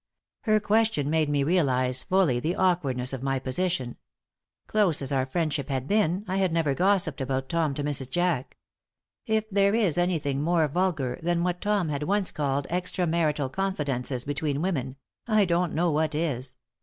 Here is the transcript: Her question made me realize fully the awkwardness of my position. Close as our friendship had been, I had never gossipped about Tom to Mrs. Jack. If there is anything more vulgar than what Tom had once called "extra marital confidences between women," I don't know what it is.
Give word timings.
Her 0.45 0.59
question 0.59 1.11
made 1.11 1.29
me 1.29 1.43
realize 1.43 2.01
fully 2.01 2.39
the 2.39 2.55
awkwardness 2.55 3.13
of 3.13 3.21
my 3.21 3.37
position. 3.37 3.97
Close 4.65 4.99
as 4.99 5.11
our 5.11 5.27
friendship 5.27 5.69
had 5.69 5.87
been, 5.87 6.25
I 6.27 6.37
had 6.37 6.51
never 6.51 6.73
gossipped 6.73 7.21
about 7.21 7.49
Tom 7.49 7.75
to 7.75 7.83
Mrs. 7.83 8.09
Jack. 8.09 8.57
If 9.27 9.47
there 9.51 9.75
is 9.75 9.99
anything 9.99 10.41
more 10.41 10.67
vulgar 10.67 11.19
than 11.21 11.43
what 11.43 11.61
Tom 11.61 11.89
had 11.89 12.01
once 12.01 12.31
called 12.31 12.65
"extra 12.71 13.05
marital 13.05 13.47
confidences 13.47 14.25
between 14.25 14.63
women," 14.63 14.95
I 15.27 15.45
don't 15.45 15.75
know 15.75 15.91
what 15.91 16.15
it 16.15 16.21
is. 16.21 16.55